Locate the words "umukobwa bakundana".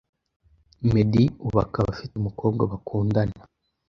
2.17-3.39